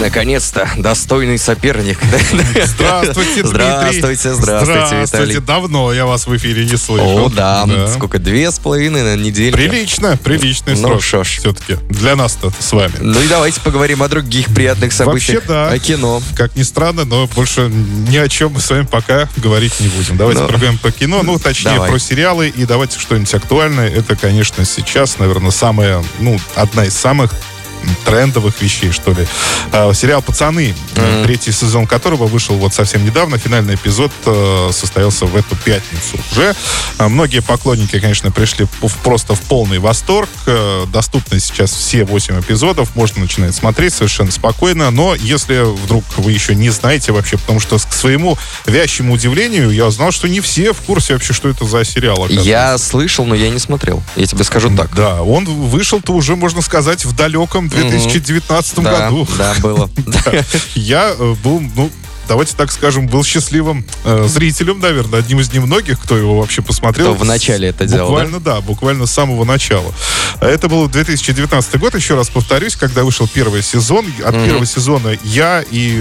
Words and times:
Наконец-то 0.00 0.68
достойный 0.76 1.38
соперник. 1.38 1.98
Здравствуйте, 2.64 3.42
Дмитрий. 3.42 3.98
Здравствуйте, 3.98 4.34
здравствуйте, 4.34 4.64
Здравствуйте. 4.64 5.02
Виталий. 5.02 5.40
Давно 5.40 5.92
я 5.92 6.04
вас 6.06 6.26
в 6.26 6.36
эфире 6.36 6.64
не 6.66 6.76
слышал. 6.76 7.26
О, 7.26 7.28
да. 7.30 7.66
Сколько? 7.94 8.18
Две 8.18 8.50
с 8.50 8.58
половиной 8.58 9.02
на 9.02 9.16
неделю. 9.16 9.56
Прилично, 9.56 10.16
приличный 10.22 10.74
Ну, 10.74 10.88
срок. 10.88 11.02
шо 11.02 11.24
ж. 11.24 11.38
Все-таки. 11.38 11.76
Для 11.88 12.14
нас-то 12.16 12.52
с 12.58 12.72
вами. 12.72 12.92
Ну 13.00 13.20
и 13.20 13.26
давайте 13.26 13.60
поговорим 13.60 14.02
о 14.02 14.08
других 14.08 14.46
приятных 14.54 14.92
событиях. 14.92 15.46
Вообще, 15.46 15.48
да. 15.48 15.68
О 15.70 15.78
кино. 15.78 16.22
Как 16.36 16.54
ни 16.56 16.62
странно, 16.62 17.04
но 17.04 17.26
больше 17.28 17.62
ни 17.70 18.16
о 18.16 18.28
чем 18.28 18.52
мы 18.52 18.60
с 18.60 18.68
вами 18.70 18.82
пока 18.82 19.28
говорить 19.36 19.80
не 19.80 19.88
будем. 19.88 20.16
Давайте 20.16 20.42
Ну, 20.42 20.48
поговорим 20.48 20.78
по 20.78 20.90
кино, 20.92 21.22
ну, 21.22 21.38
точнее, 21.38 21.72
давай. 21.74 21.90
про 21.90 21.98
сериалы, 21.98 22.48
и 22.48 22.64
давайте 22.66 22.98
что-нибудь 22.98 23.32
актуальное. 23.34 23.88
Это, 23.90 24.14
конечно, 24.16 24.64
сейчас, 24.64 25.18
наверное, 25.18 25.50
самая, 25.50 26.04
ну, 26.20 26.38
одна 26.54 26.84
из 26.84 26.94
самых 26.94 27.32
трендовых 28.04 28.60
вещей, 28.60 28.90
что 28.90 29.12
ли. 29.12 29.26
А, 29.72 29.92
сериал 29.92 30.22
«Пацаны», 30.22 30.74
э, 30.94 31.22
третий 31.24 31.52
сезон 31.52 31.86
которого 31.86 32.26
вышел 32.26 32.56
вот 32.56 32.74
совсем 32.74 33.04
недавно. 33.04 33.38
Финальный 33.38 33.74
эпизод 33.74 34.12
э, 34.24 34.70
состоялся 34.72 35.26
в 35.26 35.36
эту 35.36 35.56
пятницу 35.56 36.18
уже. 36.32 36.54
А, 36.98 37.08
многие 37.08 37.40
поклонники, 37.40 37.98
конечно, 37.98 38.30
пришли 38.30 38.66
просто 39.02 39.34
в 39.34 39.40
полный 39.42 39.78
восторг. 39.78 40.28
Э, 40.46 40.84
доступны 40.88 41.40
сейчас 41.40 41.72
все 41.72 42.04
8 42.04 42.40
эпизодов. 42.40 42.94
Можно 42.94 43.22
начинать 43.22 43.54
смотреть 43.54 43.94
совершенно 43.94 44.30
спокойно. 44.30 44.90
Но 44.90 45.14
если 45.14 45.60
вдруг 45.60 46.04
вы 46.16 46.32
еще 46.32 46.54
не 46.54 46.70
знаете 46.70 47.12
вообще, 47.12 47.38
потому 47.38 47.60
что 47.60 47.78
к 47.78 47.92
своему 47.92 48.38
вящему 48.66 49.14
удивлению 49.14 49.70
я 49.70 49.86
узнал, 49.86 50.10
что 50.12 50.28
не 50.28 50.40
все 50.40 50.72
в 50.72 50.80
курсе 50.82 51.14
вообще, 51.14 51.32
что 51.32 51.48
это 51.48 51.64
за 51.64 51.84
сериал. 51.84 52.14
оказывается. 52.14 52.48
Я 52.48 52.78
слышал, 52.78 53.24
но 53.24 53.34
я 53.34 53.50
не 53.50 53.58
смотрел. 53.58 54.02
Я 54.16 54.26
тебе 54.26 54.44
скажу 54.44 54.74
так. 54.76 54.94
Да, 54.94 55.22
он 55.22 55.44
вышел-то 55.44 56.12
уже, 56.12 56.36
можно 56.36 56.62
сказать, 56.62 57.04
в 57.04 57.14
далеком 57.14 57.68
2019 57.82 58.82
Да, 58.82 59.10
году. 59.10 59.26
да, 59.38 59.54
было. 59.62 59.90
Я 60.74 61.14
э, 61.18 61.34
был, 61.42 61.60
ну, 61.74 61.90
давайте 62.28 62.54
так 62.56 62.72
скажем, 62.72 63.06
был 63.06 63.24
счастливым 63.24 63.84
э, 64.04 64.26
зрителем, 64.28 64.80
наверное, 64.80 65.20
одним 65.20 65.40
из 65.40 65.52
немногих, 65.52 66.00
кто 66.00 66.16
его 66.16 66.38
вообще 66.38 66.62
посмотрел. 66.62 67.14
Кто 67.14 67.24
в 67.24 67.26
начале 67.26 67.68
это 67.68 67.86
делал, 67.86 68.08
Буквально, 68.08 68.40
да? 68.40 68.60
буквально 68.60 69.06
с 69.06 69.12
самого 69.12 69.44
начала. 69.44 69.92
Это 70.40 70.68
был 70.68 70.86
2019 70.88 71.78
год, 71.78 71.94
еще 71.94 72.14
раз 72.14 72.28
повторюсь, 72.28 72.76
когда 72.76 73.04
вышел 73.04 73.28
первый 73.28 73.62
сезон. 73.62 74.06
От 74.24 74.34
первого 74.44 74.66
сезона 74.66 75.16
я 75.24 75.64
и 75.70 75.92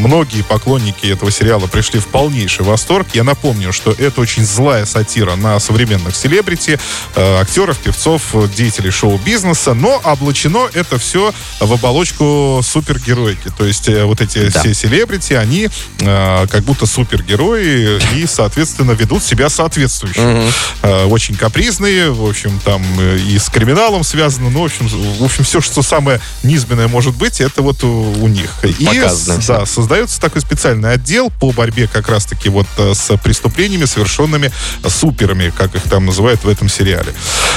многие 0.00 0.42
поклонники 0.42 1.06
этого 1.06 1.30
сериала 1.30 1.66
пришли 1.66 2.00
в 2.00 2.06
полнейший 2.06 2.64
восторг. 2.64 3.06
Я 3.14 3.24
напомню, 3.24 3.72
что 3.72 3.92
это 3.96 4.20
очень 4.20 4.44
злая 4.44 4.84
сатира 4.84 5.36
на 5.36 5.58
современных 5.60 6.14
селебрити, 6.16 6.78
э, 7.14 7.40
актеров, 7.40 7.78
певцов, 7.78 8.22
деятелей 8.54 8.90
шоу-бизнеса, 8.90 9.74
но 9.74 10.00
облачено 10.04 10.68
это 10.74 10.98
все 10.98 11.32
в 11.60 11.72
оболочку 11.72 12.60
супергероики. 12.62 13.50
То 13.56 13.64
есть 13.64 13.88
э, 13.88 14.04
вот 14.04 14.20
эти 14.20 14.48
Да. 14.50 14.60
все 14.60 14.74
селебрити, 14.74 15.32
они 15.34 15.67
э, 16.00 16.46
как 16.48 16.62
будто 16.64 16.86
супергерои 16.86 17.98
и, 18.16 18.26
соответственно, 18.26 18.92
ведут 18.92 19.22
себя 19.22 19.48
соответствующе. 19.48 20.50
Э, 20.82 21.04
очень 21.06 21.34
капризные, 21.36 22.10
в 22.10 22.26
общем, 22.28 22.58
там 22.64 22.82
э, 22.98 23.18
и 23.18 23.38
с 23.38 23.48
криминалом 23.48 24.04
связано, 24.04 24.50
ну, 24.50 24.62
в 24.62 24.64
общем, 24.64 24.88
в 24.88 25.24
общем, 25.24 25.44
все, 25.44 25.60
что 25.60 25.82
самое 25.82 26.20
низменное 26.42 26.88
может 26.88 27.16
быть, 27.16 27.40
это 27.40 27.62
вот 27.62 27.82
у, 27.84 27.88
у 28.22 28.28
них. 28.28 28.50
И 28.64 28.84
Показано 28.84 29.40
всё. 29.40 29.58
да, 29.58 29.66
создается 29.66 30.20
такой 30.20 30.40
специальный 30.42 30.92
отдел 30.92 31.30
по 31.40 31.52
борьбе 31.52 31.88
как 31.88 32.08
раз-таки 32.08 32.48
вот 32.48 32.66
с 32.76 33.16
преступлениями, 33.18 33.84
совершенными 33.84 34.50
суперами, 34.86 35.52
как 35.56 35.74
их 35.74 35.82
там 35.82 36.06
называют 36.06 36.44
в 36.44 36.48
этом 36.48 36.68
сериале. 36.68 37.12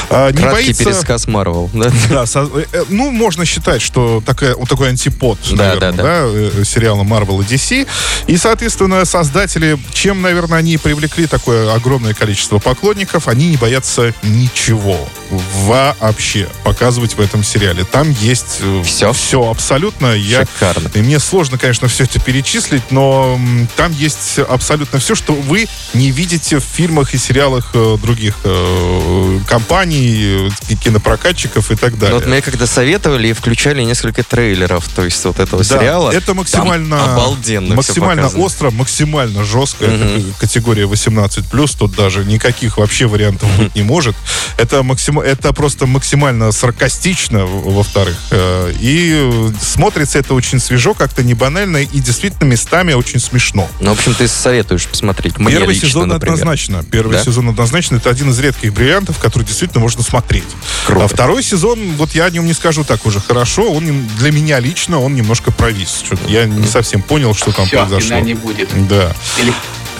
Не 0.09 0.17
Краткий 0.17 0.43
боится... 0.43 0.83
пересказ 0.83 1.27
Марвел. 1.27 1.69
да? 1.73 1.91
Да, 2.09 2.25
со- 2.25 2.49
ну, 2.89 3.11
можно 3.11 3.45
считать, 3.45 3.81
что 3.81 4.21
такая, 4.25 4.55
вот 4.55 4.67
такой 4.67 4.89
антипод, 4.89 5.37
Да, 5.51 5.55
наверное, 5.75 5.91
да, 5.93 6.03
да. 6.03 6.51
да, 6.57 6.65
сериала 6.65 7.03
Marvel 7.03 7.41
и 7.44 7.45
DC. 7.45 7.88
И, 8.28 8.38
соответственно, 8.38 9.06
создатели, 9.06 9.78
чем, 9.94 10.22
наверное, 10.22 10.59
они 10.59 10.78
привлекли 10.78 11.28
такое 11.28 11.73
огромное 11.73 12.13
количество 12.13 12.59
поклонников, 12.59 13.28
они 13.28 13.50
не 13.50 13.57
боятся 13.57 14.13
ничего 14.23 15.07
вообще 15.31 16.47
показывать 16.64 17.16
в 17.16 17.22
этом 17.22 17.44
сериале. 17.44 17.84
Там 17.84 18.12
есть 18.12 18.58
э, 18.62 18.84
Всё? 18.86 19.14
все 19.14 19.50
абсолютно. 19.50 20.14
Я, 20.14 20.46
Шикарно. 20.46 20.90
и 20.94 21.02
мне 21.02 21.19
сложно, 21.19 21.58
конечно, 21.58 21.88
все 21.88 22.03
это 22.03 22.19
перечислить, 22.19 22.92
но 22.92 23.40
там 23.75 23.92
есть 23.94 24.40
абсолютно 24.40 25.00
все, 25.00 25.16
что 25.16 25.34
вы 25.34 25.68
не 25.94 26.12
видите 26.12 26.59
в 26.59 26.64
фильмах 26.64 27.14
и 27.14 27.18
сериалах 27.18 27.72
э, 27.74 27.97
других 28.02 28.36
э, 28.44 29.40
компаний, 29.47 30.50
э, 30.69 30.75
кинопрокатчиков 30.75 31.72
и 31.72 31.75
так 31.75 31.92
Ну, 31.94 31.98
далее. 31.98 32.16
Вот 32.16 32.25
мне 32.28 32.42
когда 32.42 32.68
советовали 32.68 33.30
и 33.30 33.34
включали 33.34 33.84
несколько 33.84 34.24
трейлеров, 34.24 34.88
то 34.90 35.03
есть 35.03 35.24
вот 35.25 35.40
этого 35.40 35.63
Да, 35.63 35.78
сериала. 35.78 36.12
Это 36.12 36.34
максимально 36.34 36.98
Там 36.98 37.09
обалденно 37.12 37.75
максимально 37.75 38.28
остро, 38.28 38.72
максимально 38.72 39.44
жестко. 39.44 39.86
Это 39.86 40.22
категория 40.40 40.84
18+, 40.84 41.78
тут 41.78 41.96
даже 41.96 42.25
никаких 42.25 42.78
вообще 42.78 43.08
вариантов 43.08 43.50
быть 43.58 43.75
не 43.75 43.84
может. 43.84 44.16
Это, 44.58 44.84
максим... 44.84 45.20
это 45.21 45.53
просто 45.53 45.85
максимально 45.85 46.51
саркастично, 46.51 47.45
во-вторых. 47.45 48.17
Э, 48.31 48.73
И 48.79 49.49
смотрится 49.61 50.19
это 50.19 50.33
очень 50.33 50.59
свежо, 50.59 50.93
как-то 50.93 51.23
не 51.23 51.33
банально, 51.33 51.77
и 51.77 51.99
действительно 51.99 52.47
местами 52.47 52.93
очень 52.93 53.19
смешно. 53.19 53.69
Ну, 53.79 53.91
в 53.93 53.97
общем, 53.97 54.13
ты 54.15 54.27
советуешь 54.27 54.87
посмотреть. 54.87 55.37
Мне 55.37 55.51
Первый 55.55 55.73
лично, 55.75 55.87
сезон 55.89 56.09
например. 56.09 56.33
однозначно. 56.35 56.83
Первый 56.83 57.17
Да? 57.17 57.23
сезон 57.23 57.49
однозначно. 57.49 57.97
Это 57.97 58.09
один 58.09 58.29
из 58.31 58.39
редких 58.39 58.73
бриллиантов, 58.73 59.17
который 59.19 59.43
действительно 59.43 59.81
можно 59.81 60.03
смотреть. 60.03 60.43
Круто. 60.85 61.05
А 61.05 61.07
второй 61.07 61.43
сезон, 61.43 61.93
вот 61.95 62.11
я 62.15 62.25
о 62.25 62.29
нем 62.29 62.45
не 62.45 62.53
скажу 62.53 62.83
так 62.83 63.05
уже 63.05 63.19
хорошо. 63.19 63.71
Он 63.71 64.07
для 64.17 64.31
меня 64.31 64.59
лично 64.59 64.99
он 64.99 65.15
немножко 65.15 65.51
провис. 65.51 66.03
Я 66.27 66.45
не 66.45 66.67
совсем 66.67 67.01
понял, 67.01 67.33
что 67.33 67.51
там 67.51 67.65
Все, 67.67 67.77
произошло. 67.85 68.19
не 68.19 68.33
будет. 68.33 68.69
Да. 68.88 69.13
Или 69.39 69.53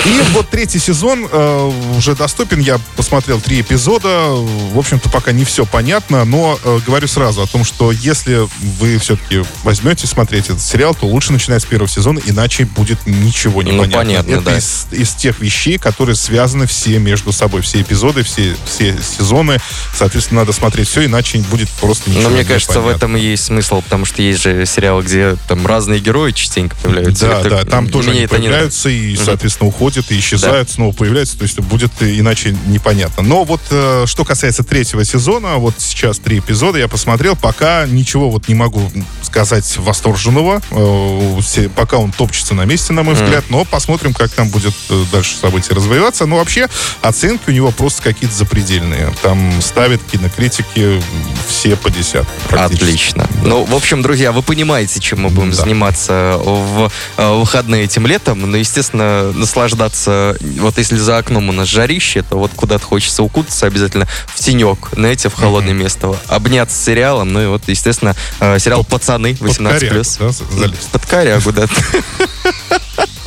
И 0.04 0.22
вот 0.34 0.50
третий 0.50 0.80
сезон 0.80 1.28
э, 1.32 1.72
уже 1.96 2.16
доступен. 2.16 2.60
Я 2.60 2.80
посмотрел 2.96 3.40
три 3.40 3.62
эпизода. 3.62 4.30
В 4.30 4.78
общем-то, 4.80 5.10
пока 5.10 5.32
не 5.32 5.46
все 5.46 5.64
понятно, 5.66 6.26
но 6.26 6.58
э, 6.64 6.80
говорю 6.88 7.08
сразу 7.08 7.44
о 7.44 7.46
том, 7.48 7.64
что 7.64 7.92
если 7.92 8.48
вы 8.80 8.98
все-таки 8.98 9.44
возьмете 9.64 10.08
смотреть 10.08 10.46
этот 10.46 10.62
сериал, 10.62 10.96
то 10.96 11.06
лучше 11.06 11.32
начинать 11.34 11.62
с 11.62 11.66
первого 11.66 11.88
сезона, 11.88 12.20
иначе 12.26 12.66
будет 12.66 13.06
ничего 13.06 13.62
не 13.62 13.74
Ну, 13.74 13.84
понятно. 13.84 13.98
понятно, 14.00 14.32
Это 14.32 14.42
да. 14.42 14.58
из, 14.58 14.88
из 14.92 15.14
тех 15.14 15.40
вещей, 15.40 15.78
которые 15.78 16.16
связаны 16.16 16.66
все 16.66 16.98
между 16.98 17.32
собой. 17.32 17.62
Все 17.62 17.82
эпизоды, 17.82 18.24
все, 18.24 18.56
все 18.66 18.98
сезоны. 19.04 19.60
Соответственно, 19.96 20.42
надо 20.42 20.52
смотреть 20.54 20.88
все, 20.88 21.06
иначе 21.06 21.38
будет 21.52 21.70
просто 21.80 22.10
ничего 22.10 22.24
Но 22.24 22.30
мне 22.32 22.40
не 22.40 22.46
кажется, 22.46 22.80
в 22.80 22.84
понятно. 22.86 22.98
этом 22.98 23.18
и 23.18 23.22
есть 23.22 23.44
смысл, 23.44 23.84
потому 23.84 24.06
что 24.06 24.24
есть 24.24 24.42
же 24.42 24.66
сериалы, 24.66 25.04
где 25.04 25.36
там 25.48 25.68
разные 25.68 26.00
герои 26.00 26.32
частенько 26.32 26.76
появляются. 26.78 27.28
Да, 27.28 27.40
Это- 27.42 27.50
да, 27.52 27.66
там 27.66 27.88
тоже 27.88 28.10
они 28.12 28.26
появляются 28.26 28.90
и, 28.90 29.16
соответственно, 29.16 29.68
уходят 29.70 29.81
и 29.82 30.20
исчезают, 30.20 30.70
снова 30.70 30.94
появляются, 30.94 31.38
то 31.38 31.44
есть 31.44 31.60
будет 31.60 31.92
иначе 32.02 32.56
непонятно. 32.68 33.24
Но 33.24 33.44
вот 33.44 33.62
э, 33.72 34.04
что 34.06 34.24
касается 34.24 34.64
третьего 34.64 35.04
сезона, 35.04 35.56
вот 35.56 35.74
сейчас 35.80 36.20
три 36.20 36.38
эпизода 36.40 36.78
я 36.78 36.88
посмотрел, 36.88 37.36
пока 37.36 37.86
ничего 37.88 38.30
вот 38.30 38.48
не 38.48 38.54
могу 38.54 38.92
сказать 39.24 39.78
восторженного, 39.78 40.62
э, 40.70 41.70
пока 41.76 41.98
он 41.98 42.12
топчется 42.12 42.54
на 42.54 42.66
месте, 42.66 42.94
на 42.94 43.02
мой 43.04 43.16
взгляд, 43.16 43.46
но 43.50 43.66
посмотрим, 43.66 44.14
как 44.14 44.30
там 44.32 44.50
будет 44.50 44.76
э, 44.90 45.04
дальше 45.12 45.36
события 45.36 45.74
развиваться. 45.74 46.28
Но 46.28 46.38
вообще 46.38 46.68
оценки 47.02 47.50
у 47.50 47.52
него 47.52 47.72
просто 47.72 48.04
какие-то 48.04 48.36
запредельные. 48.36 49.12
Там 49.24 49.62
ставят 49.62 50.02
кинокритики 50.12 51.02
все 51.48 51.76
по 51.76 51.90
десятку. 51.90 52.32
Отлично. 52.56 53.28
Ну, 53.44 53.64
в 53.66 53.74
общем, 53.74 54.02
друзья, 54.04 54.32
вы 54.32 54.44
понимаете, 54.44 55.00
чем 55.00 55.22
мы 55.22 55.30
будем 55.30 55.52
Да. 55.52 55.58
заниматься 55.58 56.40
в 56.40 56.92
выходные 57.18 57.86
этим 57.86 58.06
летом. 58.06 58.40
Ну, 58.42 58.58
естественно, 58.58 59.32
наслаждаться. 59.32 59.71
Вот 59.76 60.78
если 60.78 60.98
за 60.98 61.18
окном 61.18 61.50
у 61.50 61.52
нас 61.52 61.68
жарище, 61.68 62.24
то 62.24 62.38
вот 62.38 62.52
куда-то 62.56 62.86
хочется 62.86 63.24
укутаться 63.24 63.66
обязательно 63.68 64.08
в 64.28 64.40
тенек, 64.40 64.90
знаете, 64.94 65.30
в 65.30 65.34
холодное 65.34 65.74
место. 65.74 66.16
Обняться 66.28 66.76
с 66.78 66.84
сериалом. 66.84 67.34
Ну 67.34 67.42
и 67.42 67.48
вот, 67.48 67.64
естественно, 67.68 68.16
э, 68.40 68.60
сериал 68.60 68.84
«Пацаны» 68.84 69.36
Под 69.36 69.50
18+. 69.50 69.80
корягу, 69.80 70.04
да, 70.20 70.30
за- 70.30 70.60
залезть. 70.60 70.90
Под 70.92 71.06
корягу, 71.06 71.52
да. 71.52 71.68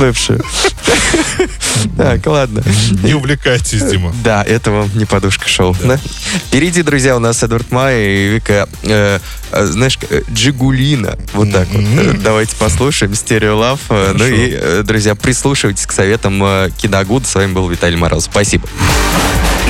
Под, 0.00 0.06
под 0.06 0.06
бывшую. 0.06 0.44
Так, 1.96 2.26
ладно. 2.26 2.62
Не 3.02 3.14
увлекайтесь, 3.14 3.82
Дима. 3.82 4.14
Да, 4.22 4.42
это 4.42 4.70
вам 4.70 4.90
не 4.94 5.06
подушка 5.06 5.48
шоу. 5.48 5.74
Да. 5.82 5.98
Впереди, 6.48 6.82
друзья, 6.82 7.16
у 7.16 7.18
нас 7.18 7.42
Эдвард 7.42 7.70
Май 7.70 8.00
и 8.00 8.28
Вика, 8.28 8.68
э, 8.82 9.18
э, 9.50 9.66
знаешь, 9.66 9.98
э, 10.10 10.22
Джигулина. 10.30 11.18
Вот 11.32 11.52
так 11.52 11.68
вот. 11.72 12.22
Давайте 12.22 12.56
послушаем 12.56 13.14
Стерео 13.14 13.56
Лав. 13.56 13.80
Ну 13.88 14.26
и, 14.26 14.82
друзья, 14.82 15.14
прислушивайтесь 15.14 15.86
к 15.86 15.92
советам 15.92 16.42
Киногуд. 16.76 17.26
С 17.26 17.34
вами 17.34 17.52
был 17.52 17.68
Виталий 17.68 17.96
Мороз. 17.96 18.24
Спасибо. 18.24 18.68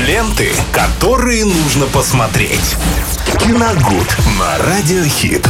Ленты, 0.06 0.50
которые 0.72 1.44
нужно 1.44 1.86
посмотреть. 1.86 2.76
Киногуд 3.38 4.16
на 4.38 4.58
Радиохит. 4.58 5.48